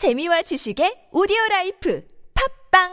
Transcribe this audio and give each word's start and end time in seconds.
재미와 0.00 0.40
지식의 0.40 1.12
오디오 1.12 1.36
라이프 1.50 2.02
팝빵 2.72 2.88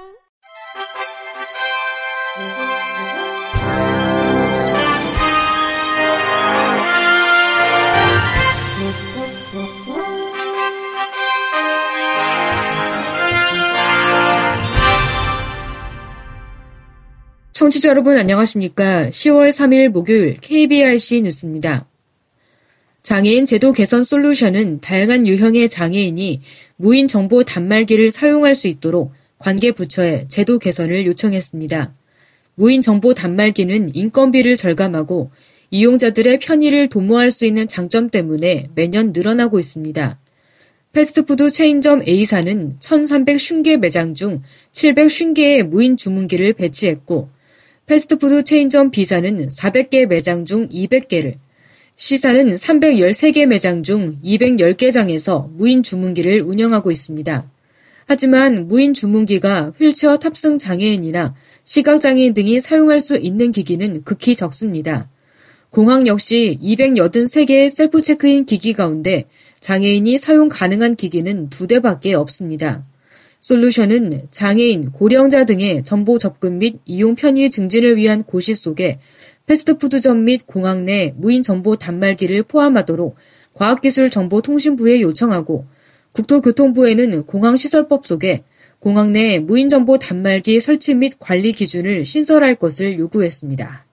청취자 17.53 17.88
여러분 17.88 18.17
안녕하십니까? 18.17 19.08
10월 19.12 19.48
3일 19.48 19.88
목요일 19.91 20.35
KBRC 20.41 21.21
뉴스입니다. 21.21 21.88
장애인 23.02 23.45
제도 23.45 23.71
개선 23.71 24.03
솔루션은 24.03 24.81
다양한 24.81 25.26
유형의 25.26 25.70
장애인이 25.70 26.41
무인 26.77 27.07
정보 27.07 27.44
단말기를 27.44 28.12
사용할 28.12 28.53
수 28.53 28.67
있도록 28.67 29.12
관계 29.40 29.72
부처에 29.72 30.26
제도 30.27 30.59
개선을 30.59 31.08
요청했습니다. 31.08 31.94
무인 32.54 32.81
정보 32.81 33.13
단말기는 33.16 33.95
인건비를 33.95 34.55
절감하고 34.55 35.32
이용자들의 35.71 36.40
편의를 36.40 36.88
도모할 36.88 37.32
수 37.32 37.45
있는 37.45 37.68
장점 37.68 38.09
때문에 38.09 38.70
매년 38.76 39.12
늘어나고 39.12 39.59
있습니다. 39.59 40.20
패스트푸드 40.94 41.49
체인점 41.49 42.04
A사는 42.08 42.77
1350개 42.80 43.77
매장 43.77 44.13
중 44.13 44.41
750개의 44.71 45.63
무인 45.63 45.98
주문기를 45.98 46.54
배치했고 46.54 47.30
패스트푸드 47.88 48.44
체인점 48.44 48.91
B사는 48.91 49.48
400개 49.48 50.05
매장 50.05 50.46
중 50.46 50.70
200개를, 50.70 51.35
C사는 52.00 52.54
313개 52.54 53.48
매장 53.48 53.82
중 53.82 54.22
210개 54.24 54.92
장에서 54.92 55.50
무인 55.55 55.82
주문기를 55.82 56.44
운영하고 56.44 56.92
있습니다. 56.92 57.50
하지만 58.05 58.68
무인 58.68 58.94
주문기가 58.94 59.74
휠체어 59.76 60.18
탑승 60.18 60.60
장애인이나 60.60 61.34
시각장애인 61.63 62.36
등이 62.36 62.60
사용할 62.60 63.02
수 63.02 63.18
있는 63.18 63.52
기기는 63.52 64.03
극히 64.03 64.36
적습니다. 64.36 65.09
공항 65.71 66.05
역시 66.05 66.59
283개의 66.61 67.71
셀프 67.71 67.99
체크인 67.99 68.45
기기 68.45 68.73
가운데 68.73 69.23
장애인이 69.59 70.19
사용 70.19 70.49
가능한 70.49 70.95
기기는 70.95 71.49
두 71.49 71.66
대밖에 71.66 72.14
없습니다. 72.14 72.86
솔루션은 73.39 74.27
장애인, 74.30 74.91
고령자 74.91 75.45
등의 75.45 75.83
정보 75.83 76.19
접근 76.19 76.59
및 76.59 76.75
이용 76.86 77.16
편의 77.16 77.49
증진을 77.49 77.97
위한 77.97 78.23
고시 78.23 78.53
속에 78.53 78.99
패스트푸드점 79.47 80.25
및 80.25 80.45
공항 80.45 80.85
내 80.85 81.13
무인 81.15 81.41
정보 81.41 81.77
단말기를 81.77 82.43
포함하도록 82.43 83.15
과학기술정보통신부에 83.53 85.01
요청하고 85.01 85.65
국토교통부에는 86.13 87.25
공항시설법 87.25 88.05
속에 88.05 88.43
공항 88.79 89.13
내 89.13 89.39
무인 89.39 89.69
정보 89.69 89.97
단말기 89.97 90.59
설치 90.59 90.93
및 90.93 91.13
관리 91.19 91.53
기준을 91.53 92.05
신설할 92.05 92.55
것을 92.55 92.99
요구했습니다. 92.99 93.85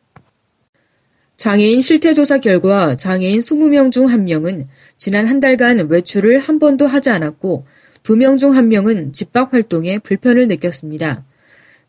장애인 1.36 1.80
실태조사 1.80 2.38
결과 2.38 2.96
장애인 2.96 3.38
20명 3.38 3.92
중 3.92 4.06
1명은 4.06 4.66
지난 4.96 5.26
한 5.26 5.40
달간 5.40 5.88
외출을 5.88 6.38
한 6.38 6.58
번도 6.58 6.86
하지 6.86 7.10
않았고 7.10 7.64
2명 8.02 8.38
중 8.38 8.52
1명은 8.52 9.12
집밥 9.12 9.52
활동에 9.52 9.98
불편을 9.98 10.48
느꼈습니다. 10.48 11.24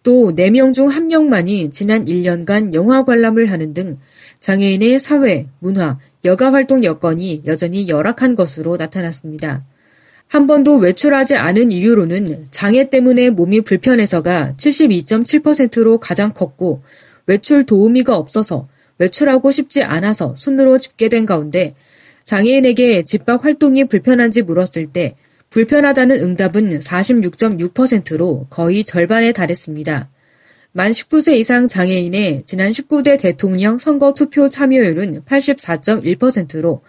또 0.05 0.31
4명 0.33 0.71
중 0.71 0.87
1명만이 0.87 1.71
지난 1.71 2.05
1년간 2.05 2.75
영화 2.75 3.03
관람을 3.03 3.49
하는 3.49 3.73
등 3.73 3.97
장애인의 4.39 4.99
사회, 4.99 5.47
문화, 5.59 5.97
여가 6.23 6.53
활동 6.53 6.83
여건이 6.83 7.41
여전히 7.47 7.89
열악한 7.89 8.35
것으로 8.35 8.77
나타났습니다. 8.77 9.65
한 10.27 10.45
번도 10.45 10.77
외출하지 10.77 11.35
않은 11.35 11.71
이유로는 11.71 12.47
장애 12.51 12.87
때문에 12.87 13.31
몸이 13.31 13.61
불편해서가 13.61 14.53
72.7%로 14.57 15.97
가장 15.99 16.31
컸고 16.31 16.83
외출 17.25 17.65
도우미가 17.65 18.15
없어서 18.15 18.67
외출하고 18.99 19.49
싶지 19.49 19.81
않아서 19.81 20.35
순으로 20.35 20.77
집계된 20.77 21.25
가운데 21.25 21.71
장애인에게 22.23 23.01
집밥 23.03 23.43
활동이 23.43 23.85
불편한지 23.85 24.43
물었을 24.43 24.87
때 24.87 25.13
불편하다는 25.55 26.21
응답은 26.21 26.79
46.6%로 26.79 28.45
거의 28.49 28.83
절반에 28.83 29.31
달했습니다. 29.31 30.09
만 30.73 30.91
19세 30.91 31.37
이상 31.37 31.69
장애인의 31.69 32.43
지난 32.45 32.71
19대 32.71 33.17
대통령 33.17 33.77
선거 33.77 34.11
투표 34.11 34.49
참여율은 34.49 35.21
84.1%로 35.21 36.81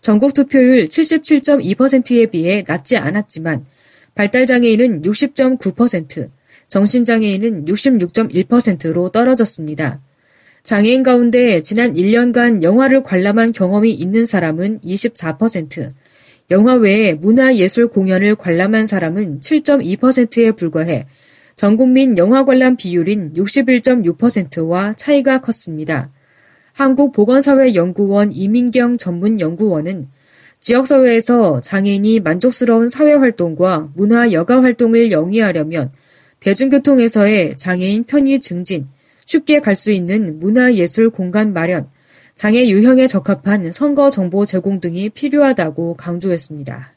전국 0.00 0.34
투표율 0.34 0.86
77.2%에 0.86 2.26
비해 2.26 2.62
낮지 2.64 2.96
않았지만 2.96 3.64
발달장애인은 4.14 5.02
60.9%, 5.02 6.28
정신장애인은 6.68 7.64
66.1%로 7.64 9.08
떨어졌습니다. 9.08 10.00
장애인 10.62 11.02
가운데 11.02 11.60
지난 11.60 11.94
1년간 11.94 12.62
영화를 12.62 13.02
관람한 13.02 13.50
경험이 13.50 13.90
있는 13.92 14.24
사람은 14.24 14.78
24%, 14.84 15.90
영화 16.52 16.74
외에 16.74 17.14
문화 17.14 17.56
예술 17.56 17.88
공연을 17.88 18.36
관람한 18.36 18.86
사람은 18.86 19.40
7.2%에 19.40 20.52
불과해 20.52 21.02
전 21.56 21.78
국민 21.78 22.18
영화 22.18 22.44
관람 22.44 22.76
비율인 22.76 23.32
61.6%와 23.32 24.92
차이가 24.92 25.40
컸습니다. 25.40 26.10
한국보건사회연구원 26.74 28.32
이민경 28.32 28.98
전문연구원은 28.98 30.08
지역사회에서 30.60 31.60
장애인이 31.60 32.20
만족스러운 32.20 32.90
사회활동과 32.90 33.92
문화 33.94 34.30
여가 34.32 34.62
활동을 34.62 35.10
영위하려면 35.10 35.90
대중교통에서의 36.40 37.56
장애인 37.56 38.04
편의 38.04 38.40
증진, 38.40 38.88
쉽게 39.24 39.60
갈 39.60 39.74
수 39.74 39.90
있는 39.90 40.38
문화예술 40.38 41.08
공간 41.08 41.54
마련, 41.54 41.88
장애 42.42 42.68
유형에 42.68 43.06
적합한 43.06 43.70
선거 43.70 44.10
정보 44.10 44.44
제공 44.44 44.80
등이 44.80 45.10
필요하다고 45.10 45.94
강조했습니다. 45.94 46.92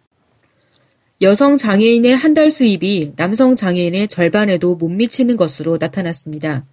여성 1.21 1.55
장애인의 1.55 2.15
한 2.15 2.33
달 2.33 2.49
수입이 2.49 3.13
남성 3.15 3.53
장애인의 3.53 4.07
절반에도 4.07 4.73
못 4.73 4.87
미치는 4.89 5.35
것으로 5.35 5.77
나타났습니다. 5.79 6.65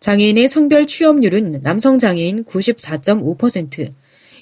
장애인의 0.00 0.48
성별 0.48 0.88
취업률은 0.88 1.60
남성 1.62 1.96
장애인 2.00 2.42
94.5%, 2.44 3.92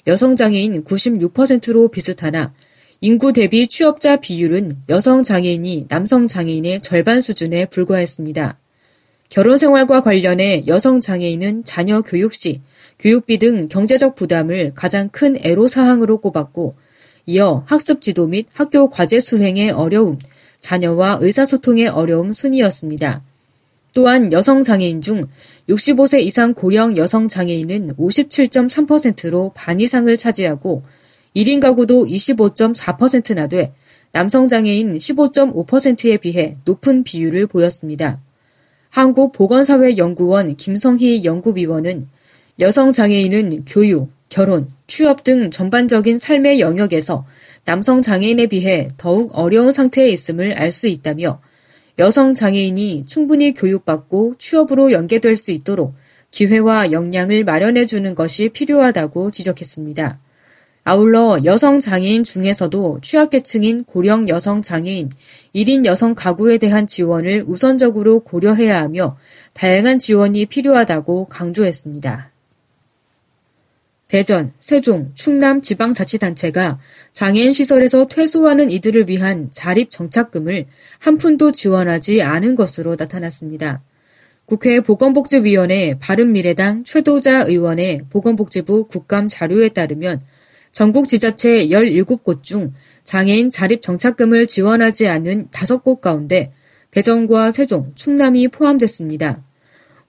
여성 0.07 0.35
장애인 0.35 0.83
96%로 0.83 1.89
비슷하나 1.89 2.55
인구 2.99 3.31
대비 3.31 3.67
취업자 3.67 4.15
비율은 4.15 4.75
여성 4.89 5.21
장애인이 5.21 5.85
남성 5.87 6.25
장애인의 6.25 6.81
절반 6.81 7.21
수준에 7.21 7.65
불과했습니다. 7.65 8.57
결혼 9.29 9.57
생활과 9.57 10.01
관련해 10.01 10.63
여성 10.65 10.99
장애인은 10.99 11.63
자녀 11.63 12.01
교육 12.01 12.33
시 12.33 12.61
교육비 12.99 13.37
등 13.37 13.67
경제적 13.67 14.15
부담을 14.15 14.71
가장 14.73 15.09
큰 15.09 15.37
애로사항으로 15.39 16.19
꼽았고 16.19 16.75
이어 17.27 17.63
학습 17.67 18.01
지도 18.01 18.27
및 18.27 18.47
학교 18.53 18.89
과제 18.89 19.19
수행의 19.19 19.71
어려움, 19.71 20.17
자녀와 20.59 21.19
의사소통의 21.21 21.87
어려움 21.87 22.33
순이었습니다. 22.33 23.21
또한 23.93 24.31
여성 24.31 24.61
장애인 24.61 25.01
중 25.01 25.23
65세 25.69 26.21
이상 26.21 26.53
고령 26.53 26.97
여성 26.97 27.27
장애인은 27.27 27.95
57.3%로 27.97 29.51
반 29.55 29.79
이상을 29.79 30.15
차지하고 30.15 30.83
1인 31.35 31.59
가구도 31.59 32.05
25.4%나 32.05 33.47
돼 33.47 33.73
남성 34.11 34.47
장애인 34.47 34.97
15.5%에 34.97 36.17
비해 36.17 36.57
높은 36.65 37.03
비율을 37.03 37.47
보였습니다. 37.47 38.19
한국보건사회연구원 38.89 40.55
김성희 40.55 41.25
연구위원은 41.25 42.07
여성 42.59 42.91
장애인은 42.91 43.65
교육, 43.65 44.09
결혼, 44.29 44.67
취업 44.87 45.23
등 45.23 45.51
전반적인 45.51 46.17
삶의 46.17 46.59
영역에서 46.59 47.23
남성 47.65 48.01
장애인에 48.01 48.47
비해 48.47 48.87
더욱 48.97 49.29
어려운 49.33 49.71
상태에 49.71 50.09
있음을 50.09 50.53
알 50.53 50.71
수 50.71 50.87
있다며 50.87 51.39
여성 51.99 52.33
장애인이 52.33 53.05
충분히 53.05 53.53
교육받고 53.53 54.35
취업으로 54.39 54.91
연계될 54.91 55.35
수 55.35 55.51
있도록 55.51 55.93
기회와 56.31 56.91
역량을 56.91 57.43
마련해 57.43 57.85
주는 57.85 58.15
것이 58.15 58.49
필요하다고 58.49 59.29
지적했습니다. 59.31 60.19
아울러 60.83 61.37
여성 61.43 61.79
장애인 61.79 62.23
중에서도 62.23 62.99
취약계층인 63.01 63.83
고령 63.83 64.29
여성 64.29 64.63
장애인, 64.63 65.09
1인 65.53 65.85
여성 65.85 66.15
가구에 66.15 66.57
대한 66.57 66.87
지원을 66.87 67.43
우선적으로 67.45 68.21
고려해야 68.21 68.81
하며 68.81 69.17
다양한 69.53 69.99
지원이 69.99 70.47
필요하다고 70.47 71.25
강조했습니다. 71.25 72.31
대전, 74.07 74.53
세종, 74.57 75.11
충남 75.15 75.61
지방자치단체가 75.61 76.79
장애인 77.11 77.51
시설에서 77.51 78.07
퇴소하는 78.07 78.71
이들을 78.71 79.09
위한 79.09 79.49
자립 79.51 79.89
정착금을 79.89 80.65
한 80.99 81.17
푼도 81.17 81.51
지원하지 81.51 82.21
않은 82.21 82.55
것으로 82.55 82.95
나타났습니다. 82.97 83.81
국회 84.45 84.79
보건복지위원회 84.79 85.99
바른미래당 85.99 86.85
최도자 86.85 87.41
의원의 87.41 88.03
보건복지부 88.09 88.87
국감 88.87 89.27
자료에 89.27 89.69
따르면 89.69 90.21
전국 90.71 91.07
지자체 91.07 91.67
17곳 91.67 92.43
중 92.43 92.73
장애인 93.03 93.49
자립 93.49 93.81
정착금을 93.81 94.47
지원하지 94.47 95.09
않은 95.09 95.49
다섯 95.51 95.83
곳 95.83 95.99
가운데 95.99 96.53
대전과 96.91 97.51
세종, 97.51 97.91
충남이 97.95 98.47
포함됐습니다. 98.47 99.43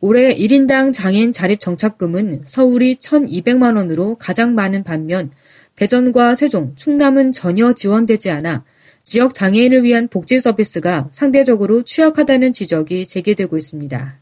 올해 0.00 0.33
1인당 0.33 0.93
장애인 0.93 1.33
자립 1.33 1.59
정착금은 1.61 2.43
서울이 2.45 2.97
1,200만 2.97 3.77
원으로 3.77 4.15
가장 4.15 4.55
많은 4.55 4.85
반면 4.85 5.31
대전과 5.75 6.37
세종, 6.37 6.75
충남은 6.77 7.33
전혀 7.33 7.73
지원되지 7.73 8.31
않아 8.31 8.65
지역 9.03 9.35
장애인을 9.35 9.83
위한 9.83 10.06
복지 10.06 10.39
서비스가 10.39 11.09
상대적으로 11.12 11.83
취약하다는 11.83 12.53
지적이 12.53 13.06
제기되고 13.06 13.56
있습니다. 13.56 14.21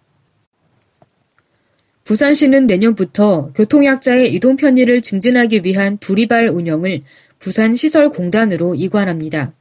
부산시는 2.05 2.67
내년부터 2.67 3.51
교통약자의 3.55 4.33
이동 4.33 4.57
편의를 4.57 5.03
증진하기 5.03 5.63
위한 5.65 5.99
두리발 5.99 6.49
운영을 6.49 7.01
부산시설공단으로 7.41 8.77
이관합니다. 8.77 9.53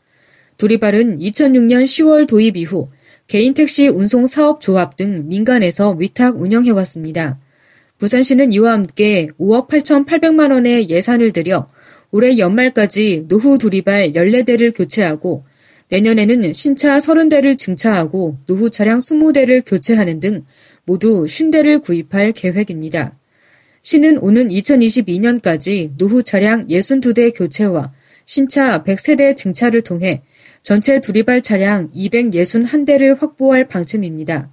두리발은 0.58 1.20
2006년 1.20 1.84
10월 1.84 2.28
도입 2.28 2.56
이후 2.56 2.88
개인 3.28 3.56
택시 3.56 3.88
운송 3.88 4.28
사업 4.28 4.62
조합 4.62 4.96
등 4.96 5.28
민간에서 5.28 5.92
위탁 5.92 6.40
운영해왔습니다. 6.40 7.40
부산시는 7.98 8.54
이와 8.54 8.74
함께 8.74 9.28
5억 9.40 9.68
8,800만 9.68 10.52
원의 10.52 10.90
예산을 10.90 11.32
들여 11.32 11.68
올해 12.12 12.38
연말까지 12.38 13.26
노후 13.28 13.58
두리발 13.58 14.12
14대를 14.12 14.76
교체하고 14.76 15.44
내년에는 15.90 16.54
신차 16.54 16.98
30대를 16.98 17.58
증차하고 17.58 18.38
노후 18.46 18.70
차량 18.70 19.00
20대를 19.00 19.64
교체하는 19.66 20.20
등 20.20 20.46
모두 20.86 21.26
50대를 21.26 21.82
구입할 21.82 22.32
계획입니다. 22.32 23.18
시는 23.82 24.20
오는 24.20 24.50
2022년까지 24.50 25.90
노후 25.98 26.22
차량 26.24 26.68
62대 26.68 27.36
교체와 27.36 27.92
신차 28.26 28.84
100세대 28.84 29.36
증차를 29.36 29.82
통해 29.82 30.24
전체 30.62 31.00
두리발 31.00 31.42
차량 31.42 31.92
261대를 31.92 33.20
확보할 33.20 33.66
방침입니다. 33.66 34.50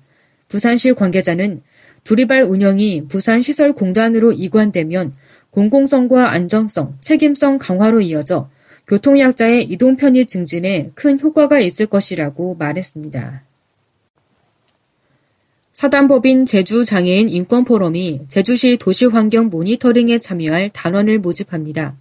부산시 0.49 0.93
관계자는 0.93 1.63
두리발 2.05 2.43
운영이 2.43 3.09
부산시설공단으로 3.09 4.33
이관되면 4.33 5.13
공공성과 5.51 6.31
안정성, 6.31 6.93
책임성 7.01 7.59
강화로 7.59 8.01
이어져 8.01 8.51
교통약자의 8.89 9.65
이동 9.65 9.97
편의 9.97 10.27
증진에 10.27 10.91
큰 10.95 11.19
효과가 11.19 11.61
있을 11.61 11.87
것이라고 11.87 12.57
말했습니다. 12.57 13.45
사단법인 15.73 16.45
제주장애인 16.45 17.29
인권포럼이 17.29 18.23
제주시 18.29 18.77
도시환경 18.79 19.49
모니터링에 19.49 20.19
참여할 20.19 20.71
단원을 20.71 21.19
모집합니다. 21.21 21.97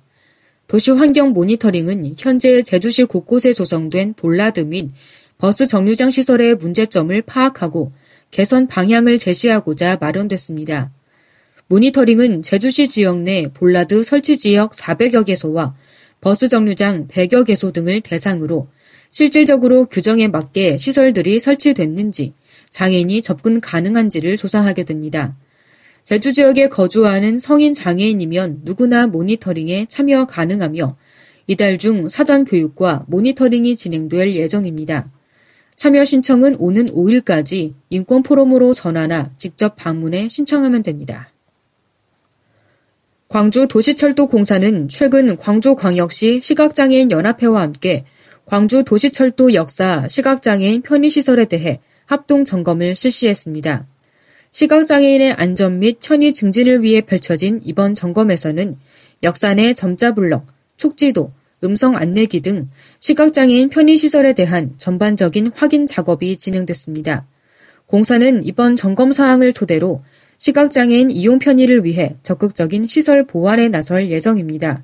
도시 0.72 0.90
환경 0.92 1.34
모니터링은 1.34 2.16
현재 2.18 2.64
제주시 2.64 3.04
곳곳에 3.04 3.52
조성된 3.52 4.14
볼라드 4.14 4.62
및 4.62 4.90
버스 5.38 5.66
정류장 5.66 6.12
시설의 6.12 6.56
문제점을 6.56 7.22
파악하고 7.24 7.92
개선 8.32 8.68
방향을 8.68 9.18
제시하고자 9.18 9.98
마련됐습니다. 10.00 10.90
모니터링은 11.68 12.42
제주시 12.42 12.88
지역 12.88 13.20
내 13.20 13.50
볼라드 13.54 14.02
설치 14.02 14.38
지역 14.38 14.72
400여 14.72 15.26
개소와 15.26 15.76
버스 16.22 16.48
정류장 16.48 17.10
100여 17.10 17.46
개소 17.46 17.74
등을 17.74 18.00
대상으로 18.00 18.70
실질적으로 19.12 19.88
규정에 19.88 20.30
맞게 20.30 20.78
시설들이 20.78 21.40
설치됐는지 21.40 22.32
장애인이 22.70 23.22
접근 23.22 23.60
가능한지를 23.60 24.38
조사하게 24.38 24.86
됩니다. 24.86 25.36
제주 26.03 26.33
지역에 26.33 26.68
거주하는 26.68 27.38
성인 27.38 27.74
장애인이면 27.74 28.62
누구나 28.63 29.07
모니터링에 29.07 29.86
참여 29.88 30.25
가능하며 30.25 30.98
이달 31.48 31.77
중 31.77 32.09
사전 32.09 32.44
교육과 32.44 33.06
모니터링이 33.07 33.75
진행될 33.75 34.36
예정입니다. 34.36 35.12
참여 35.75 36.06
신청은 36.06 36.56
오는 36.59 36.86
5일까지 36.86 37.74
인권 37.89 38.24
포럼으로 38.24 38.74
전화나 38.74 39.31
직접 39.38 39.75
방문해 39.75 40.30
신청하면 40.30 40.83
됩니다. 40.83 41.31
광주 43.27 43.68
도시철도 43.68 44.27
공사는 44.27 44.88
최근 44.89 45.38
광주광역시 45.38 46.42
시각장애인 46.42 47.12
연합회와 47.12 47.62
함께 47.62 48.03
광주 48.45 48.83
도시철도 48.83 49.53
역사 49.53 50.06
시각장애인 50.07 50.81
편의시설에 50.81 51.45
대해 51.45 51.80
합동 52.06 52.44
점검을 52.44 52.94
실시했습니다. 52.94 53.88
시각장애인의 54.51 55.31
안전 55.31 55.80
및 55.80 56.00
편의 56.03 56.33
증진을 56.33 56.83
위해 56.83 57.00
펼쳐진 57.01 57.62
이번 57.63 57.95
점검에서는 57.95 58.75
역사 59.24 59.53
내 59.53 59.74
점자블럭, 59.74 60.45
축지도, 60.75 61.31
음성 61.63 61.95
안내기 61.95 62.42
등 62.42 62.69
시각장애인 63.00 63.69
편의시설에 63.69 64.33
대한 64.33 64.74
전반적인 64.77 65.51
확인 65.56 65.88
작업이 65.88 66.36
진행됐습니다. 66.36 67.25
공사는 67.86 68.45
이번 68.45 68.75
점검 68.75 69.12
사항을 69.12 69.53
토대로 69.53 70.01
시각장애인 70.38 71.12
이용 71.12 71.39
편의를 71.39 71.86
위해 71.86 72.13
적극적인 72.24 72.88
시설 72.88 73.25
보완에 73.25 73.69
나설 73.69 74.09
예정입니다. 74.09 74.83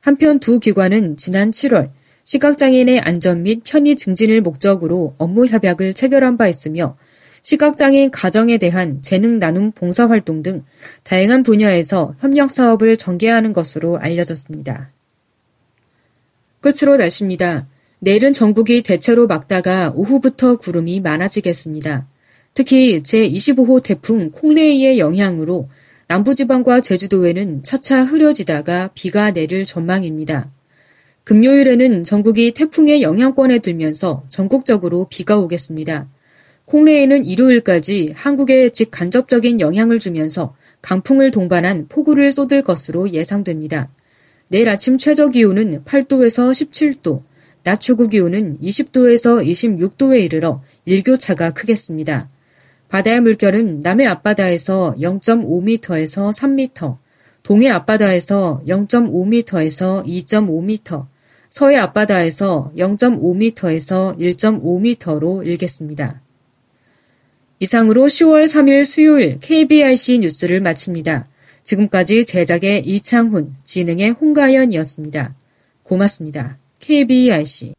한편 0.00 0.40
두 0.40 0.58
기관은 0.58 1.16
지난 1.16 1.52
7월 1.52 1.90
시각장애인의 2.24 3.00
안전 3.00 3.44
및 3.44 3.62
편의 3.64 3.94
증진을 3.94 4.40
목적으로 4.40 5.14
업무 5.18 5.46
협약을 5.46 5.94
체결한 5.94 6.36
바 6.36 6.48
있으며 6.48 6.96
시각장애인 7.46 8.10
가정에 8.10 8.58
대한 8.58 9.00
재능 9.02 9.38
나눔 9.38 9.70
봉사활동 9.70 10.42
등 10.42 10.62
다양한 11.04 11.44
분야에서 11.44 12.16
협력 12.18 12.50
사업을 12.50 12.96
전개하는 12.96 13.52
것으로 13.52 13.98
알려졌습니다. 13.98 14.90
끝으로 16.60 16.96
날씨입니다. 16.96 17.68
내일은 18.00 18.32
전국이 18.32 18.82
대체로 18.82 19.28
맑다가 19.28 19.92
오후부터 19.94 20.56
구름이 20.56 20.98
많아지겠습니다. 20.98 22.08
특히 22.52 23.00
제25호 23.02 23.80
태풍 23.80 24.32
콩레이의 24.32 24.98
영향으로 24.98 25.68
남부지방과 26.08 26.80
제주도에는 26.80 27.62
차차 27.62 28.02
흐려지다가 28.02 28.90
비가 28.92 29.30
내릴 29.30 29.64
전망입니다. 29.64 30.50
금요일에는 31.22 32.02
전국이 32.02 32.50
태풍의 32.54 33.02
영향권에 33.02 33.60
들면서 33.60 34.24
전국적으로 34.28 35.06
비가 35.08 35.38
오겠습니다. 35.38 36.08
콩레이는 36.66 37.24
일요일까지 37.24 38.12
한국에 38.14 38.70
직간접적인 38.70 39.60
영향을 39.60 40.00
주면서 40.00 40.54
강풍을 40.82 41.30
동반한 41.30 41.86
폭우를 41.88 42.32
쏟을 42.32 42.62
것으로 42.62 43.10
예상됩니다. 43.10 43.88
내일 44.48 44.68
아침 44.68 44.98
최저 44.98 45.28
기온은 45.28 45.84
8도에서 45.84 46.50
17도, 46.50 47.22
낮 47.62 47.80
최고 47.80 48.08
기온은 48.08 48.58
20도에서 48.60 49.44
26도에 49.46 50.24
이르러 50.24 50.60
일교차가 50.84 51.52
크겠습니다. 51.52 52.28
바다의 52.88 53.20
물결은 53.20 53.80
남해 53.80 54.06
앞바다에서 54.06 54.96
0.5m에서 55.00 56.32
3m, 56.32 56.98
동해 57.44 57.68
앞바다에서 57.68 58.62
0.5m에서 58.66 60.04
2.5m, 60.04 61.06
서해 61.48 61.76
앞바다에서 61.76 62.72
0.5m에서 62.76 64.18
1.5m로 64.18 65.46
일겠습니다. 65.46 66.25
이상으로 67.60 68.04
10월 68.04 68.44
3일 68.44 68.84
수요일 68.84 69.38
KBRC 69.40 70.18
뉴스를 70.20 70.60
마칩니다. 70.60 71.26
지금까지 71.62 72.24
제작의 72.24 72.84
이창훈, 72.86 73.54
진행의 73.64 74.10
홍가연이었습니다. 74.10 75.34
고맙습니다. 75.82 76.58
KBRC 76.80 77.74